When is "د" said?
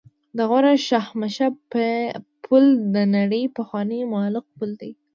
0.37-0.39, 2.95-2.97